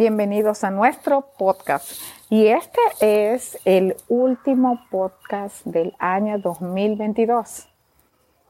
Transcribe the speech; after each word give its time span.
bienvenidos 0.00 0.64
a 0.64 0.70
nuestro 0.70 1.26
podcast. 1.36 2.00
Y 2.30 2.46
este 2.46 2.80
es 3.02 3.58
el 3.66 3.96
último 4.08 4.80
podcast 4.90 5.62
del 5.66 5.94
año 5.98 6.38
2022. 6.38 7.68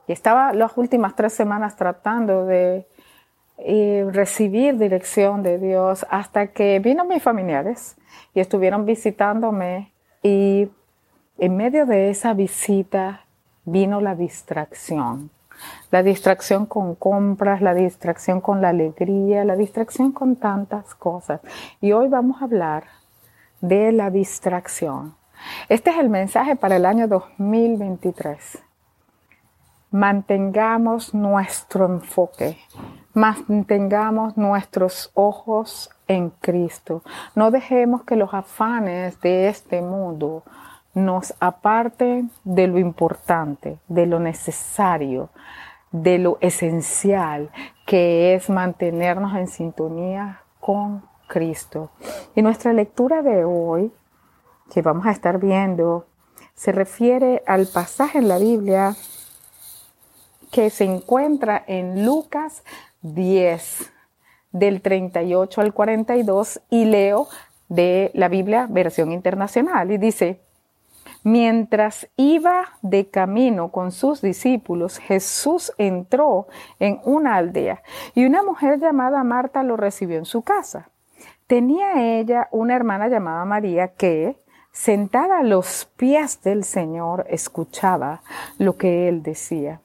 Y 0.07 0.13
estaba 0.13 0.53
las 0.53 0.77
últimas 0.77 1.13
tres 1.13 1.33
semanas 1.33 1.75
tratando 1.75 2.45
de 2.45 2.87
eh, 3.57 4.07
recibir 4.13 4.77
dirección 4.77 5.43
de 5.43 5.57
Dios 5.57 6.05
hasta 6.09 6.47
que 6.53 6.79
vino 6.79 7.03
mis 7.03 7.21
familiares 7.21 7.97
y 8.33 8.39
estuvieron 8.39 8.85
visitándome 8.85 9.91
y 10.23 10.69
en 11.37 11.57
medio 11.57 11.85
de 11.85 12.11
esa 12.11 12.33
visita 12.33 13.25
vino 13.65 13.99
la 13.99 14.15
distracción. 14.15 15.29
La 15.91 16.03
distracción 16.03 16.65
con 16.65 16.95
compras, 16.95 17.61
la 17.61 17.73
distracción 17.73 18.41
con 18.41 18.61
la 18.61 18.69
alegría, 18.69 19.45
la 19.45 19.55
distracción 19.55 20.11
con 20.11 20.35
tantas 20.35 20.95
cosas. 20.95 21.41
Y 21.79 21.91
hoy 21.91 22.07
vamos 22.07 22.41
a 22.41 22.45
hablar 22.45 22.83
de 23.61 23.91
la 23.91 24.09
distracción. 24.09 25.15
Este 25.69 25.89
es 25.89 25.97
el 25.97 26.09
mensaje 26.09 26.55
para 26.55 26.75
el 26.75 26.85
año 26.85 27.07
2023. 27.07 28.59
Mantengamos 29.91 31.13
nuestro 31.13 31.85
enfoque, 31.85 32.57
mantengamos 33.13 34.37
nuestros 34.37 35.11
ojos 35.15 35.89
en 36.07 36.29
Cristo. 36.29 37.03
No 37.35 37.51
dejemos 37.51 38.03
que 38.03 38.15
los 38.15 38.33
afanes 38.33 39.19
de 39.21 39.49
este 39.49 39.81
mundo 39.81 40.43
nos 40.93 41.33
aparten 41.39 42.31
de 42.43 42.67
lo 42.67 42.79
importante, 42.79 43.79
de 43.87 44.05
lo 44.05 44.19
necesario, 44.19 45.29
de 45.91 46.17
lo 46.19 46.37
esencial, 46.41 47.49
que 47.85 48.35
es 48.35 48.49
mantenernos 48.49 49.35
en 49.35 49.47
sintonía 49.47 50.41
con 50.59 51.03
Cristo. 51.27 51.91
Y 52.35 52.41
nuestra 52.41 52.73
lectura 52.73 53.21
de 53.21 53.43
hoy, 53.43 53.91
que 54.73 54.81
vamos 54.81 55.05
a 55.05 55.11
estar 55.11 55.39
viendo, 55.39 56.05
se 56.53 56.71
refiere 56.71 57.43
al 57.47 57.67
pasaje 57.67 58.19
en 58.19 58.27
la 58.27 58.37
Biblia 58.37 58.95
que 60.51 60.69
se 60.69 60.83
encuentra 60.83 61.63
en 61.65 62.05
Lucas 62.05 62.63
10, 63.01 63.91
del 64.51 64.81
38 64.81 65.61
al 65.61 65.73
42, 65.73 66.61
y 66.69 66.85
leo 66.85 67.27
de 67.69 68.11
la 68.13 68.27
Biblia 68.27 68.67
versión 68.69 69.13
internacional. 69.13 69.91
Y 69.91 69.97
dice, 69.97 70.41
Mientras 71.23 72.09
iba 72.17 72.69
de 72.81 73.09
camino 73.09 73.71
con 73.71 73.91
sus 73.91 74.21
discípulos, 74.21 74.97
Jesús 74.97 75.71
entró 75.77 76.47
en 76.79 76.99
una 77.03 77.35
aldea 77.35 77.83
y 78.15 78.25
una 78.25 78.41
mujer 78.41 78.79
llamada 78.79 79.23
Marta 79.23 79.61
lo 79.61 79.77
recibió 79.77 80.17
en 80.17 80.25
su 80.25 80.41
casa. 80.41 80.89
Tenía 81.45 82.17
ella 82.17 82.47
una 82.51 82.75
hermana 82.75 83.07
llamada 83.07 83.45
María 83.45 83.89
que, 83.89 84.35
sentada 84.71 85.39
a 85.39 85.43
los 85.43 85.85
pies 85.95 86.41
del 86.41 86.63
Señor, 86.63 87.25
escuchaba 87.29 88.21
lo 88.57 88.77
que 88.77 89.07
él 89.07 89.21
decía. 89.21 89.79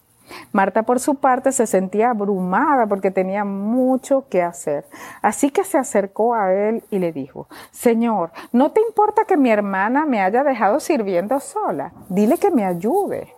Marta, 0.53 0.83
por 0.83 1.01
su 1.01 1.17
parte, 1.17 1.53
se 1.53 1.67
sentía 1.67 2.11
abrumada 2.11 2.87
porque 2.87 3.11
tenía 3.11 3.45
mucho 3.45 4.29
que 4.29 4.43
hacer. 4.43 4.87
Así 5.23 5.51
que 5.51 5.65
se 5.65 5.79
acercó 5.79 6.35
a 6.35 6.53
él 6.53 6.85
y 6.91 6.99
le 6.99 7.13
dijo, 7.13 7.49
Señor, 7.71 8.33
¿no 8.53 8.73
te 8.73 8.81
importa 8.81 9.25
que 9.25 9.37
mi 9.37 9.51
hermana 9.51 10.07
me 10.07 10.21
haya 10.21 10.43
dejado 10.45 10.81
sirviendo 10.81 11.41
sola? 11.41 11.93
Dile 12.09 12.39
que 12.39 12.51
me 12.51 12.65
ayude. 12.65 13.35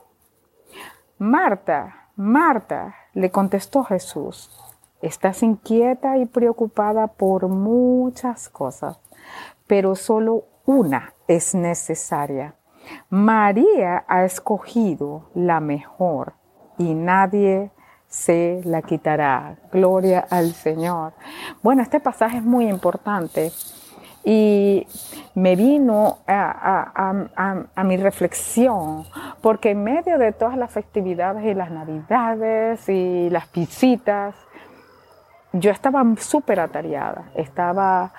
Marta, 1.19 2.11
Marta, 2.17 2.95
le 3.15 3.31
contestó 3.31 3.85
Jesús, 3.85 4.51
estás 5.03 5.43
inquieta 5.43 6.17
y 6.19 6.27
preocupada 6.27 7.09
por 7.09 7.49
muchas 7.49 8.49
cosas, 8.49 8.99
pero 9.67 9.95
solo 9.95 10.45
una 10.65 11.15
es 11.27 11.55
necesaria. 11.55 12.55
María 13.11 14.05
ha 14.09 14.25
escogido 14.25 15.31
la 15.35 15.61
mejor 15.61 16.38
y 16.79 16.95
nadie 16.95 17.71
se 18.09 18.63
la 18.65 18.83
quitará. 18.83 19.57
Gloria 19.71 20.27
al 20.31 20.53
Señor. 20.53 21.13
Bueno, 21.63 21.83
este 21.83 22.01
pasaje 22.01 22.39
es 22.39 22.45
muy 22.45 22.69
importante 22.69 23.53
y 24.25 24.87
me 25.35 25.57
vino 25.57 26.19
a, 26.27 27.83
mi 27.85 27.97
reflexión, 27.97 29.05
porque 29.41 29.71
en 29.71 29.85
medio 29.85 30.19
de 30.19 30.33
todas 30.33 30.57
las 30.57 30.71
festividades 30.71 31.45
y 31.45 31.55
las 31.55 31.71
navidades 31.71 32.89
y 32.89 33.31
las 33.31 33.51
visitas, 33.53 34.35
yo 35.53 35.71
estaba 35.71 36.05
súper 36.19 36.61
atareada, 36.61 37.31
estaba 37.35 38.13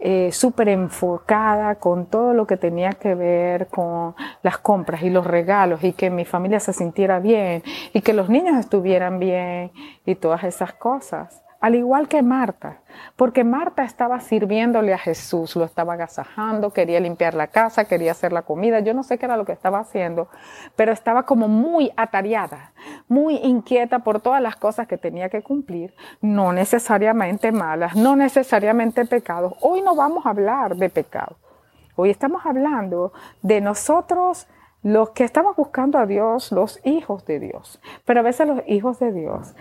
eh, 0.00 0.30
súper 0.32 0.68
enfocada 0.68 1.74
con 1.74 2.06
todo 2.06 2.32
lo 2.32 2.46
que 2.46 2.56
tenía 2.56 2.90
que 2.90 3.14
ver 3.14 3.68
con 3.68 4.14
las 4.42 4.58
compras 4.58 5.02
y 5.02 5.10
los 5.10 5.26
regalos 5.26 5.84
y 5.84 5.92
que 5.92 6.08
mi 6.08 6.24
familia 6.24 6.58
se 6.58 6.72
sintiera 6.72 7.20
bien 7.20 7.62
y 7.92 8.00
que 8.00 8.14
los 8.14 8.28
niños 8.28 8.56
estuvieran 8.58 9.18
bien 9.18 9.70
y 10.06 10.14
todas 10.14 10.44
esas 10.44 10.72
cosas 10.72 11.42
al 11.60 11.74
igual 11.74 12.08
que 12.08 12.22
Marta, 12.22 12.78
porque 13.16 13.44
Marta 13.44 13.84
estaba 13.84 14.18
sirviéndole 14.20 14.94
a 14.94 14.98
Jesús, 14.98 15.56
lo 15.56 15.66
estaba 15.66 15.92
agasajando, 15.92 16.72
quería 16.72 17.00
limpiar 17.00 17.34
la 17.34 17.48
casa, 17.48 17.84
quería 17.84 18.12
hacer 18.12 18.32
la 18.32 18.42
comida, 18.42 18.80
yo 18.80 18.94
no 18.94 19.02
sé 19.02 19.18
qué 19.18 19.26
era 19.26 19.36
lo 19.36 19.44
que 19.44 19.52
estaba 19.52 19.78
haciendo, 19.78 20.28
pero 20.74 20.92
estaba 20.92 21.24
como 21.24 21.48
muy 21.48 21.92
atareada, 21.98 22.72
muy 23.08 23.36
inquieta 23.36 23.98
por 23.98 24.22
todas 24.22 24.40
las 24.40 24.56
cosas 24.56 24.86
que 24.88 24.96
tenía 24.96 25.28
que 25.28 25.42
cumplir, 25.42 25.94
no 26.22 26.54
necesariamente 26.54 27.52
malas, 27.52 27.94
no 27.94 28.16
necesariamente 28.16 29.04
pecados. 29.04 29.52
Hoy 29.60 29.82
no 29.82 29.94
vamos 29.94 30.24
a 30.24 30.30
hablar 30.30 30.76
de 30.76 30.88
pecado, 30.88 31.36
hoy 31.94 32.08
estamos 32.08 32.46
hablando 32.46 33.12
de 33.42 33.60
nosotros 33.60 34.48
los 34.82 35.10
que 35.10 35.24
estamos 35.24 35.56
buscando 35.56 35.98
a 35.98 36.06
Dios, 36.06 36.52
los 36.52 36.80
hijos 36.86 37.26
de 37.26 37.38
Dios. 37.38 37.82
Pero 38.06 38.20
a 38.20 38.22
veces 38.22 38.48
los 38.48 38.62
hijos 38.66 38.98
de 38.98 39.12
Dios 39.12 39.54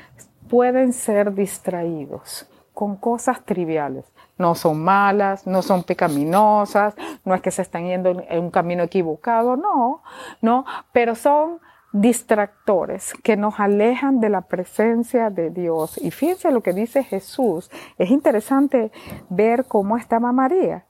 pueden 0.49 0.93
ser 0.93 1.33
distraídos 1.33 2.49
con 2.73 2.95
cosas 2.95 3.43
triviales. 3.43 4.05
No 4.37 4.55
son 4.55 4.81
malas, 4.81 5.45
no 5.45 5.61
son 5.61 5.83
pecaminosas, 5.83 6.95
no 7.25 7.35
es 7.35 7.41
que 7.41 7.51
se 7.51 7.61
están 7.61 7.85
yendo 7.85 8.09
en 8.09 8.39
un 8.39 8.51
camino 8.51 8.83
equivocado, 8.83 9.57
no, 9.57 10.01
no, 10.41 10.65
pero 10.93 11.15
son 11.15 11.59
distractores 11.91 13.13
que 13.23 13.35
nos 13.35 13.59
alejan 13.59 14.19
de 14.19 14.29
la 14.29 14.41
presencia 14.41 15.29
de 15.29 15.49
Dios. 15.49 15.97
Y 15.97 16.11
fíjense 16.11 16.51
lo 16.51 16.61
que 16.61 16.71
dice 16.71 17.03
Jesús. 17.03 17.69
Es 17.97 18.11
interesante 18.11 18.91
ver 19.29 19.65
cómo 19.65 19.97
estaba 19.97 20.31
María, 20.31 20.85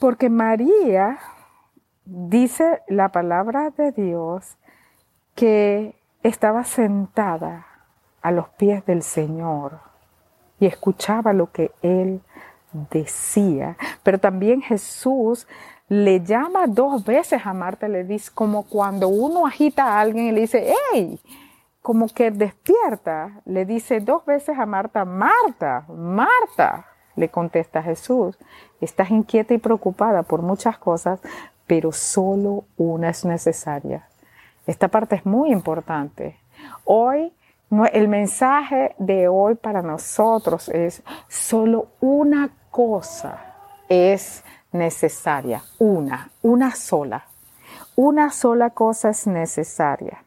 porque 0.00 0.30
María 0.30 1.18
dice 2.06 2.82
la 2.88 3.10
palabra 3.10 3.70
de 3.70 3.92
Dios 3.92 4.56
que 5.34 5.94
estaba 6.22 6.64
sentada 6.64 7.75
a 8.26 8.32
los 8.32 8.48
pies 8.48 8.84
del 8.86 9.04
Señor 9.04 9.78
y 10.58 10.66
escuchaba 10.66 11.32
lo 11.32 11.52
que 11.52 11.70
Él 11.80 12.22
decía. 12.90 13.76
Pero 14.02 14.18
también 14.18 14.62
Jesús 14.62 15.46
le 15.88 16.24
llama 16.24 16.66
dos 16.66 17.04
veces 17.04 17.46
a 17.46 17.54
Marta, 17.54 17.86
le 17.86 18.02
dice 18.02 18.32
como 18.34 18.64
cuando 18.64 19.06
uno 19.06 19.46
agita 19.46 19.84
a 19.84 20.00
alguien 20.00 20.26
y 20.26 20.32
le 20.32 20.40
dice, 20.40 20.74
¡hey! 20.92 21.20
Como 21.82 22.08
que 22.08 22.32
despierta, 22.32 23.42
le 23.44 23.64
dice 23.64 24.00
dos 24.00 24.26
veces 24.26 24.58
a 24.58 24.66
Marta, 24.66 25.04
Marta, 25.04 25.84
Marta, 25.88 26.86
le 27.14 27.28
contesta 27.28 27.80
Jesús, 27.80 28.36
estás 28.80 29.12
inquieta 29.12 29.54
y 29.54 29.58
preocupada 29.58 30.24
por 30.24 30.42
muchas 30.42 30.78
cosas, 30.78 31.20
pero 31.68 31.92
solo 31.92 32.64
una 32.76 33.10
es 33.10 33.24
necesaria. 33.24 34.08
Esta 34.66 34.88
parte 34.88 35.14
es 35.14 35.24
muy 35.24 35.52
importante. 35.52 36.40
Hoy 36.84 37.32
el 37.92 38.08
mensaje 38.08 38.94
de 38.98 39.28
hoy 39.28 39.54
para 39.56 39.82
nosotros 39.82 40.68
es 40.68 41.02
solo 41.28 41.88
una 42.00 42.50
cosa 42.70 43.46
es 43.88 44.44
necesaria, 44.72 45.62
una, 45.78 46.30
una 46.42 46.74
sola. 46.74 47.26
Una 47.94 48.30
sola 48.30 48.70
cosa 48.70 49.10
es 49.10 49.26
necesaria. 49.26 50.24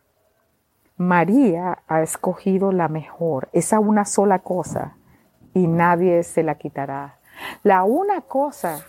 María 0.98 1.80
ha 1.88 2.02
escogido 2.02 2.72
la 2.72 2.88
mejor, 2.88 3.48
esa 3.54 3.80
una 3.80 4.06
sola 4.06 4.40
cosa, 4.40 4.98
y 5.54 5.68
nadie 5.68 6.24
se 6.24 6.44
la 6.44 6.56
quitará. 6.56 7.20
La 7.64 7.84
una 7.84 8.22
cosa 8.22 8.86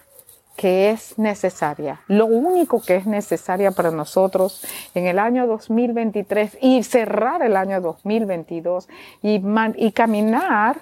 que 0.60 0.90
es 0.90 1.18
necesaria, 1.18 2.02
lo 2.06 2.26
único 2.26 2.82
que 2.82 2.96
es 2.96 3.06
necesaria 3.06 3.70
para 3.70 3.90
nosotros 3.90 4.62
en 4.94 5.06
el 5.06 5.18
año 5.18 5.46
2023 5.46 6.58
y 6.60 6.82
cerrar 6.82 7.40
el 7.40 7.56
año 7.56 7.80
2022 7.80 8.86
y, 9.22 9.42
y 9.76 9.92
caminar 9.92 10.76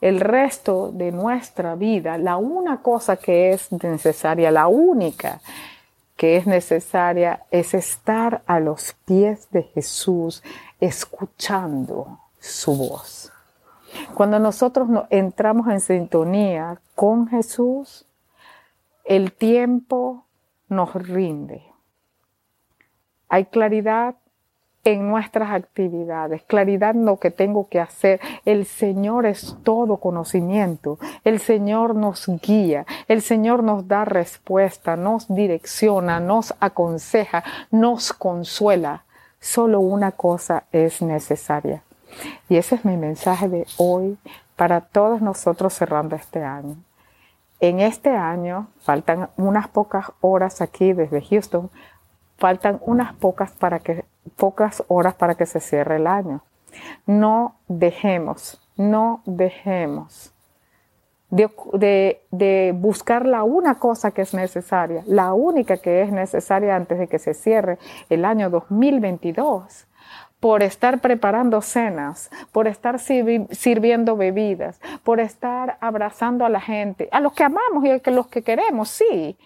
el 0.00 0.20
resto 0.20 0.92
de 0.92 1.10
nuestra 1.10 1.74
vida, 1.74 2.18
la 2.18 2.36
una 2.36 2.82
cosa 2.82 3.16
que 3.16 3.50
es 3.50 3.72
necesaria, 3.72 4.52
la 4.52 4.68
única 4.68 5.40
que 6.14 6.36
es 6.36 6.46
necesaria 6.46 7.42
es 7.50 7.74
estar 7.74 8.42
a 8.46 8.60
los 8.60 8.94
pies 9.06 9.48
de 9.50 9.64
Jesús 9.64 10.44
escuchando 10.78 12.20
su 12.38 12.76
voz. 12.76 13.32
Cuando 14.14 14.38
nosotros 14.38 14.88
entramos 15.10 15.66
en 15.66 15.80
sintonía 15.80 16.78
con 16.94 17.26
Jesús, 17.26 18.05
el 19.06 19.32
tiempo 19.32 20.26
nos 20.68 20.94
rinde. 20.94 21.62
Hay 23.28 23.46
claridad 23.46 24.16
en 24.84 25.08
nuestras 25.08 25.50
actividades, 25.50 26.42
claridad 26.44 26.94
en 26.94 27.04
lo 27.04 27.18
que 27.18 27.30
tengo 27.30 27.68
que 27.68 27.80
hacer. 27.80 28.20
El 28.44 28.66
Señor 28.66 29.26
es 29.26 29.56
todo 29.64 29.96
conocimiento. 29.96 30.98
El 31.24 31.40
Señor 31.40 31.96
nos 31.96 32.26
guía. 32.42 32.86
El 33.08 33.20
Señor 33.22 33.64
nos 33.64 33.88
da 33.88 34.04
respuesta, 34.04 34.96
nos 34.96 35.26
direcciona, 35.28 36.20
nos 36.20 36.54
aconseja, 36.60 37.42
nos 37.70 38.12
consuela. 38.12 39.04
Solo 39.40 39.80
una 39.80 40.12
cosa 40.12 40.64
es 40.72 41.02
necesaria. 41.02 41.82
Y 42.48 42.56
ese 42.56 42.76
es 42.76 42.84
mi 42.84 42.96
mensaje 42.96 43.48
de 43.48 43.66
hoy 43.76 44.16
para 44.54 44.80
todos 44.80 45.20
nosotros 45.20 45.74
cerrando 45.74 46.14
este 46.16 46.42
año. 46.42 46.76
En 47.60 47.80
este 47.80 48.10
año 48.10 48.68
faltan 48.78 49.30
unas 49.36 49.68
pocas 49.68 50.12
horas 50.20 50.60
aquí 50.60 50.92
desde 50.92 51.22
Houston, 51.22 51.70
faltan 52.36 52.78
unas 52.82 53.14
pocas 53.14 53.52
para 53.52 53.78
que 53.78 54.04
pocas 54.36 54.84
horas 54.88 55.14
para 55.14 55.34
que 55.34 55.46
se 55.46 55.60
cierre 55.60 55.96
el 55.96 56.06
año. 56.06 56.42
No 57.06 57.56
dejemos, 57.68 58.60
no 58.76 59.22
dejemos 59.24 60.34
de, 61.30 62.74
buscar 62.74 63.26
la 63.26 63.42
una 63.42 63.76
cosa 63.76 64.10
que 64.10 64.22
es 64.22 64.34
necesaria, 64.34 65.02
la 65.06 65.32
única 65.32 65.76
que 65.76 66.02
es 66.02 66.12
necesaria 66.12 66.76
antes 66.76 66.98
de 66.98 67.08
que 67.08 67.18
se 67.18 67.34
cierre 67.34 67.78
el 68.08 68.24
año 68.24 68.50
2022 68.50 69.86
por 70.40 70.62
estar 70.62 71.00
preparando 71.00 71.60
cenas, 71.62 72.30
por 72.52 72.66
estar 72.68 72.98
sirviendo 72.98 74.16
bebidas, 74.16 74.80
por 75.02 75.20
estar 75.20 75.78
abrazando 75.80 76.44
a 76.44 76.48
la 76.48 76.60
gente, 76.60 77.08
a 77.12 77.20
los 77.20 77.32
que 77.32 77.44
amamos 77.44 77.84
y 77.84 77.90
a 77.90 78.10
los 78.10 78.26
que 78.28 78.42
queremos, 78.42 78.90
sí, 78.90 79.36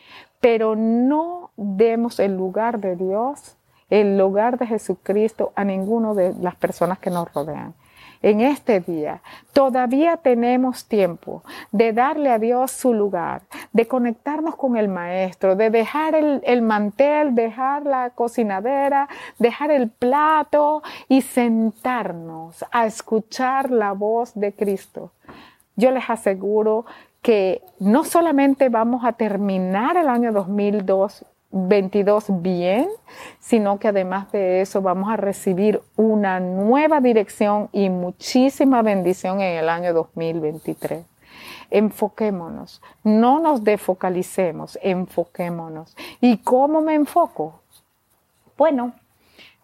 pero 0.41 0.75
no 0.77 1.51
demos 1.57 2.19
el 2.19 2.37
lugar 2.37 2.81
de 2.81 2.97
Dios, 2.97 3.57
el 3.89 4.19
lugar 4.19 4.59
de 4.59 4.67
Jesucristo 4.67 5.53
a 5.55 5.65
ninguno 5.65 6.15
de 6.15 6.35
las 6.41 6.55
personas 6.57 6.99
que 6.99 7.11
nos 7.11 7.33
rodean 7.33 7.75
en 8.23 8.41
este 8.41 8.81
día, 8.81 9.23
todavía 9.53 10.19
tenemos 10.19 10.85
tiempo 10.87 11.43
de 11.73 11.93
darle 11.93 12.31
a 12.31 12.39
Dios 12.39 12.71
su 12.71 12.93
lugar, 12.93 13.43
de 13.73 13.87
conectarnos 13.87 14.57
con 14.57 14.77
el 14.77 14.89
Maestro, 14.89 15.57
de 15.57 15.71
dejar 15.71 16.15
el, 16.15 16.63
mantel, 16.63 17.35
dejar 17.35 17.85
la 17.87 18.11
cocinadera, 18.11 19.09
dejar 19.39 19.71
el 19.71 19.89
plato 19.89 20.83
y 21.09 21.23
sentarnos 21.23 22.65
a 22.71 22.87
escuchar 22.87 23.71
la 23.71 23.93
voz 23.93 24.35
de 24.35 24.53
Cristo. 24.53 25.13
Yo 25.77 25.91
les 25.91 26.09
aseguro 26.11 26.85
que 27.23 27.63
no 27.79 28.05
solamente 28.05 28.69
vamos 28.69 29.05
a 29.05 29.13
terminar 29.13 29.97
el 29.97 30.09
año 30.09 30.33
2002 30.33 31.25
22 31.53 32.43
bien, 32.43 32.89
sino 33.41 33.79
que 33.79 33.89
además 33.89 34.31
de 34.33 34.61
eso 34.61 34.83
vamos 34.83 35.11
a 35.11 35.17
recibir 35.17 35.83
una 35.97 36.39
nueva 36.39 37.01
dirección 37.01 37.69
y 37.73 37.91
muchísima 37.91 38.83
bendición 38.83 39.41
en 39.41 39.59
el 39.59 39.69
año 39.69 39.93
2023. 39.93 41.05
Enfoquémonos, 41.71 42.83
no 43.05 43.41
nos 43.41 43.65
defocalicemos, 43.65 44.79
enfoquémonos. 44.83 45.97
¿Y 46.21 46.39
cómo 46.39 46.81
me 46.81 46.95
enfoco? 46.95 47.63
Bueno, 48.57 48.93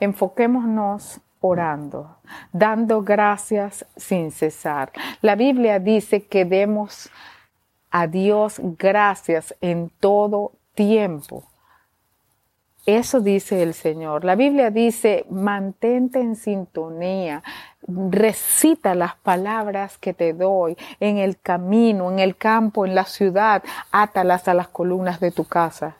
enfoquémonos 0.00 1.21
orando, 1.41 2.17
dando 2.53 3.03
gracias 3.03 3.87
sin 3.97 4.31
cesar. 4.31 4.93
La 5.21 5.37
Biblia 5.37 5.79
dice 5.79 6.25
que 6.27 6.44
demos 6.44 7.11
a 7.91 8.06
Dios 8.06 8.61
gracias 8.61 9.55
en 9.61 9.91
todo 10.00 10.53
tiempo. 10.75 11.44
Eso 12.87 13.21
dice 13.21 13.65
el 13.65 13.75
Señor. 13.75 14.25
La 14.25 14.37
Biblia 14.37 14.71
dice, 14.71 15.27
mantente 15.29 16.21
en 16.21 16.37
sintonía, 16.37 17.43
recita 17.88 18.94
las 18.94 19.17
palabras 19.17 19.99
que 19.99 20.15
te 20.15 20.33
doy 20.33 20.77
en 21.00 21.19
el 21.19 21.37
camino, 21.41 22.12
en 22.12 22.21
el 22.21 22.37
campo, 22.37 22.87
en 22.87 22.94
la 22.94 23.05
ciudad, 23.05 23.65
átalas 23.91 24.47
a 24.47 24.55
las 24.55 24.69
columnas 24.69 25.19
de 25.19 25.33
tu 25.33 25.44
casa. 25.44 25.97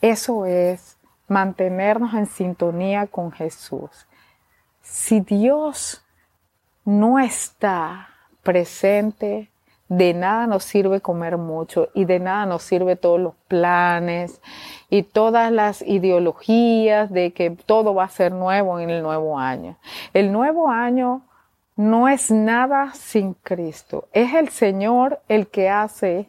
Eso 0.00 0.46
es 0.46 0.98
mantenernos 1.28 2.12
en 2.14 2.26
sintonía 2.26 3.06
con 3.06 3.30
Jesús. 3.30 4.08
Si 4.82 5.20
Dios 5.20 6.04
no 6.84 7.20
está 7.20 8.08
presente, 8.42 9.50
de 9.88 10.14
nada 10.14 10.46
nos 10.46 10.64
sirve 10.64 11.00
comer 11.00 11.38
mucho 11.38 11.88
y 11.94 12.04
de 12.04 12.18
nada 12.18 12.46
nos 12.46 12.62
sirve 12.62 12.96
todos 12.96 13.20
los 13.20 13.34
planes 13.48 14.40
y 14.90 15.02
todas 15.02 15.52
las 15.52 15.82
ideologías 15.82 17.10
de 17.12 17.32
que 17.32 17.50
todo 17.50 17.94
va 17.94 18.04
a 18.04 18.08
ser 18.08 18.32
nuevo 18.32 18.80
en 18.80 18.90
el 18.90 19.02
nuevo 19.02 19.38
año. 19.38 19.76
El 20.12 20.32
nuevo 20.32 20.68
año 20.68 21.22
no 21.76 22.08
es 22.08 22.30
nada 22.30 22.92
sin 22.94 23.34
Cristo. 23.34 24.08
Es 24.12 24.34
el 24.34 24.48
Señor 24.48 25.20
el 25.28 25.48
que 25.48 25.68
hace 25.68 26.28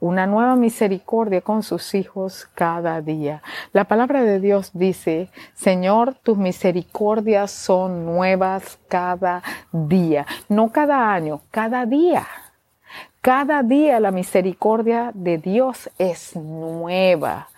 una 0.00 0.26
nueva 0.26 0.54
misericordia 0.54 1.40
con 1.40 1.62
sus 1.62 1.94
hijos 1.94 2.48
cada 2.54 3.00
día. 3.00 3.42
La 3.72 3.84
palabra 3.84 4.22
de 4.22 4.40
Dios 4.40 4.70
dice, 4.72 5.30
Señor, 5.54 6.14
tus 6.22 6.38
misericordias 6.38 7.50
son 7.50 8.04
nuevas 8.04 8.78
cada 8.88 9.42
día, 9.72 10.26
no 10.48 10.70
cada 10.70 11.12
año, 11.12 11.40
cada 11.50 11.84
día. 11.84 12.26
Cada 13.20 13.62
día 13.62 14.00
la 14.00 14.10
misericordia 14.10 15.10
de 15.14 15.38
Dios 15.38 15.90
es 15.98 16.36
nueva. 16.36 17.48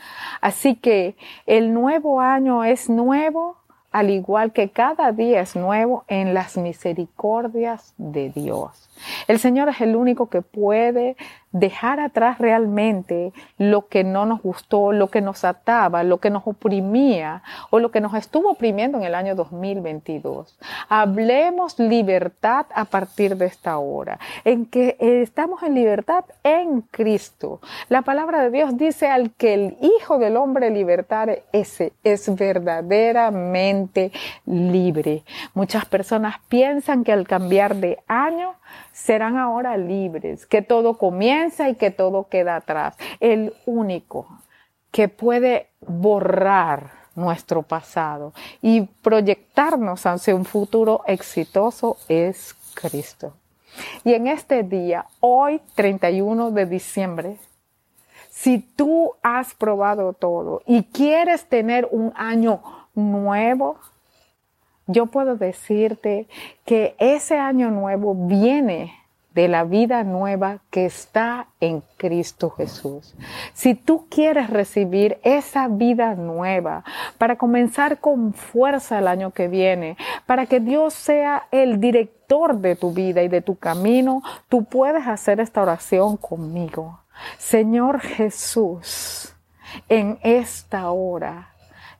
Así 0.40 0.74
que 0.74 1.16
el 1.46 1.74
nuevo 1.74 2.20
año 2.20 2.64
es 2.64 2.88
nuevo, 2.88 3.56
al 3.92 4.10
igual 4.10 4.52
que 4.52 4.70
cada 4.70 5.12
día 5.12 5.40
es 5.40 5.56
nuevo 5.56 6.04
en 6.08 6.32
las 6.34 6.56
misericordias 6.56 7.94
de 7.98 8.30
Dios. 8.30 8.89
El 9.28 9.38
Señor 9.38 9.68
es 9.68 9.80
el 9.80 9.96
único 9.96 10.28
que 10.28 10.42
puede 10.42 11.16
dejar 11.52 11.98
atrás 11.98 12.38
realmente 12.38 13.32
lo 13.58 13.88
que 13.88 14.04
no 14.04 14.24
nos 14.24 14.40
gustó, 14.40 14.92
lo 14.92 15.08
que 15.08 15.20
nos 15.20 15.44
ataba, 15.44 16.04
lo 16.04 16.18
que 16.18 16.30
nos 16.30 16.46
oprimía 16.46 17.42
o 17.70 17.80
lo 17.80 17.90
que 17.90 18.00
nos 18.00 18.14
estuvo 18.14 18.50
oprimiendo 18.50 18.98
en 18.98 19.04
el 19.04 19.14
año 19.14 19.34
2022. 19.34 20.58
Hablemos 20.88 21.78
libertad 21.78 22.66
a 22.74 22.84
partir 22.84 23.36
de 23.36 23.46
esta 23.46 23.78
hora, 23.78 24.20
en 24.44 24.66
que 24.66 24.96
estamos 25.00 25.62
en 25.62 25.74
libertad 25.74 26.24
en 26.44 26.82
Cristo. 26.82 27.60
La 27.88 28.02
palabra 28.02 28.42
de 28.42 28.50
Dios 28.50 28.76
dice 28.76 29.08
al 29.08 29.32
que 29.32 29.54
el 29.54 29.76
Hijo 29.80 30.18
del 30.18 30.36
Hombre 30.36 30.70
libertare, 30.70 31.44
ese 31.52 31.92
es 32.04 32.32
verdaderamente 32.36 34.12
libre. 34.46 35.24
Muchas 35.54 35.84
personas 35.84 36.36
piensan 36.48 37.02
que 37.02 37.12
al 37.12 37.26
cambiar 37.26 37.76
de 37.76 37.98
año 38.06 38.54
serán 38.92 39.36
ahora 39.36 39.76
libres, 39.76 40.46
que 40.46 40.62
todo 40.62 40.98
comienza 40.98 41.68
y 41.68 41.74
que 41.74 41.90
todo 41.90 42.28
queda 42.28 42.56
atrás. 42.56 42.96
El 43.20 43.54
único 43.66 44.26
que 44.90 45.08
puede 45.08 45.68
borrar 45.80 46.90
nuestro 47.14 47.62
pasado 47.62 48.32
y 48.62 48.82
proyectarnos 48.82 50.06
hacia 50.06 50.34
un 50.34 50.44
futuro 50.44 51.02
exitoso 51.06 51.96
es 52.08 52.54
Cristo. 52.74 53.34
Y 54.04 54.14
en 54.14 54.26
este 54.26 54.62
día, 54.62 55.06
hoy 55.20 55.60
31 55.74 56.50
de 56.50 56.66
diciembre, 56.66 57.36
si 58.30 58.58
tú 58.58 59.14
has 59.22 59.54
probado 59.54 60.12
todo 60.12 60.62
y 60.66 60.84
quieres 60.84 61.44
tener 61.46 61.88
un 61.90 62.12
año 62.16 62.62
nuevo, 62.94 63.78
yo 64.92 65.06
puedo 65.06 65.36
decirte 65.36 66.28
que 66.64 66.94
ese 66.98 67.38
año 67.38 67.70
nuevo 67.70 68.14
viene 68.14 69.00
de 69.34 69.46
la 69.46 69.64
vida 69.64 70.02
nueva 70.02 70.58
que 70.70 70.86
está 70.86 71.46
en 71.60 71.82
Cristo 71.96 72.50
Jesús. 72.50 73.14
Si 73.52 73.74
tú 73.74 74.06
quieres 74.10 74.50
recibir 74.50 75.18
esa 75.22 75.68
vida 75.68 76.14
nueva 76.14 76.84
para 77.16 77.36
comenzar 77.36 78.00
con 78.00 78.34
fuerza 78.34 78.98
el 78.98 79.06
año 79.06 79.30
que 79.30 79.48
viene, 79.48 79.96
para 80.26 80.46
que 80.46 80.58
Dios 80.58 80.94
sea 80.94 81.46
el 81.52 81.80
director 81.80 82.56
de 82.56 82.74
tu 82.74 82.92
vida 82.92 83.22
y 83.22 83.28
de 83.28 83.40
tu 83.40 83.56
camino, 83.56 84.22
tú 84.48 84.64
puedes 84.64 85.06
hacer 85.06 85.38
esta 85.38 85.62
oración 85.62 86.16
conmigo. 86.16 87.00
Señor 87.38 88.00
Jesús, 88.00 89.34
en 89.88 90.18
esta 90.22 90.90
hora, 90.90 91.49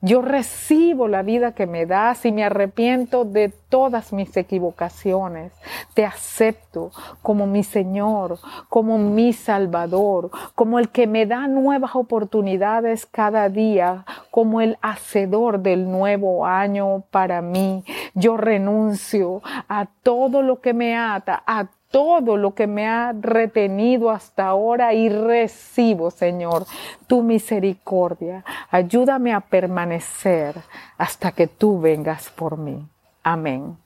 yo 0.02 0.22
recibo 0.22 1.08
la 1.08 1.22
vida 1.22 1.52
que 1.52 1.66
me 1.66 1.84
das 1.84 2.24
y 2.24 2.32
me 2.32 2.44
arrepiento 2.44 3.24
de 3.26 3.50
todas 3.68 4.12
mis 4.12 4.34
equivocaciones. 4.36 5.52
Te 5.92 6.06
acepto 6.06 6.90
como 7.20 7.46
mi 7.46 7.62
Señor, 7.62 8.38
como 8.68 8.96
mi 8.96 9.34
Salvador, 9.34 10.30
como 10.54 10.78
el 10.78 10.88
que 10.88 11.06
me 11.06 11.26
da 11.26 11.46
nuevas 11.48 11.94
oportunidades 11.94 13.04
cada 13.04 13.48
día, 13.50 14.06
como 14.30 14.62
el 14.62 14.78
hacedor 14.80 15.60
del 15.60 15.90
nuevo 15.90 16.46
año 16.46 17.04
para 17.10 17.42
mí. 17.42 17.84
Yo 18.14 18.38
renuncio 18.38 19.42
a 19.68 19.86
todo 20.02 20.40
lo 20.40 20.60
que 20.60 20.72
me 20.72 20.96
ata, 20.96 21.42
a 21.46 21.66
todo 21.90 22.36
lo 22.36 22.54
que 22.54 22.66
me 22.66 22.86
ha 22.86 23.12
retenido 23.12 24.10
hasta 24.10 24.46
ahora 24.46 24.94
y 24.94 25.08
recibo, 25.08 26.10
Señor, 26.10 26.66
tu 27.06 27.22
misericordia. 27.22 28.44
Ayúdame 28.70 29.34
a 29.34 29.40
permanecer 29.40 30.54
hasta 30.96 31.32
que 31.32 31.48
tú 31.48 31.80
vengas 31.80 32.30
por 32.30 32.56
mí. 32.56 32.86
Amén. 33.22 33.76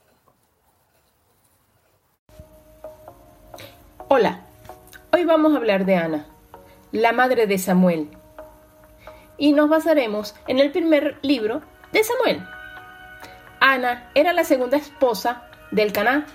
Hola, 4.09 4.41
hoy 5.13 5.25
vamos 5.25 5.55
a 5.55 5.57
hablar 5.57 5.87
de 5.87 5.97
Ana, 5.97 6.27
la 6.93 7.13
madre 7.13 7.47
de 7.47 7.59
Samuel. 7.59 8.11
Y 9.39 9.53
nos 9.53 9.69
basaremos 9.69 10.37
en 10.47 10.59
el 10.59 10.71
primer 10.71 11.19
libro 11.23 11.63
de 11.91 12.05
Samuel. 12.05 12.47
Ana 13.61 14.11
era 14.15 14.35
la 14.35 14.45
segunda 14.45 14.77
esposa 14.77 15.49
del 15.71 15.93
Caná. 15.93 16.27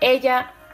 Ella 0.00 0.52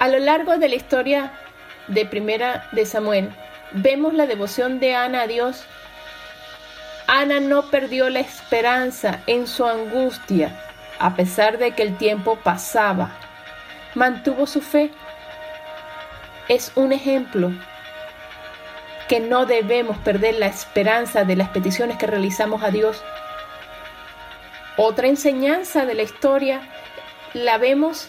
A 0.00 0.08
lo 0.08 0.18
largo 0.18 0.56
de 0.56 0.70
la 0.70 0.76
historia 0.76 1.30
de 1.86 2.06
Primera 2.06 2.66
de 2.72 2.86
Samuel, 2.86 3.34
vemos 3.72 4.14
la 4.14 4.26
devoción 4.26 4.80
de 4.80 4.94
Ana 4.94 5.20
a 5.20 5.26
Dios. 5.26 5.62
Ana 7.06 7.38
no 7.38 7.68
perdió 7.68 8.08
la 8.08 8.20
esperanza 8.20 9.20
en 9.26 9.46
su 9.46 9.66
angustia 9.66 10.58
a 10.98 11.16
pesar 11.16 11.58
de 11.58 11.72
que 11.72 11.82
el 11.82 11.98
tiempo 11.98 12.36
pasaba, 12.36 13.10
mantuvo 13.94 14.46
su 14.46 14.62
fe. 14.62 14.90
Es 16.48 16.72
un 16.76 16.92
ejemplo 16.92 17.52
que 19.06 19.20
no 19.20 19.44
debemos 19.44 19.98
perder 19.98 20.36
la 20.36 20.46
esperanza 20.46 21.24
de 21.24 21.36
las 21.36 21.50
peticiones 21.50 21.98
que 21.98 22.06
realizamos 22.06 22.62
a 22.62 22.70
Dios. 22.70 23.04
Otra 24.78 25.08
enseñanza 25.08 25.84
de 25.84 25.94
la 25.94 26.04
historia 26.04 26.62
la 27.34 27.58
vemos 27.58 28.08